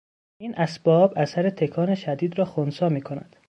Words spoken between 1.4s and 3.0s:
تکان شدید را خنثی